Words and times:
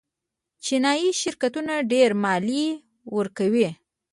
چینايي 0.63 1.09
شرکتونه 1.21 1.73
ډېرې 1.91 2.15
مالیې 2.23 2.69
ورکوي. 3.15 3.69